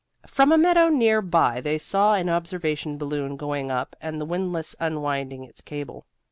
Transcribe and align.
From 0.25 0.51
a 0.51 0.57
meadow 0.57 0.89
near 0.89 1.21
by 1.21 1.61
they 1.61 1.77
saw 1.77 2.15
an 2.15 2.27
observation 2.27 2.97
balloon 2.97 3.37
going 3.37 3.69
up 3.69 3.95
and 4.01 4.19
the 4.19 4.25
windlass 4.25 4.75
unwinding 4.79 5.43
its 5.43 5.61
cable. 5.61 6.07